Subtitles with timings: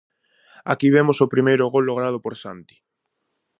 [0.71, 2.75] Aquí vemos o primeiro gol logrado por Santi: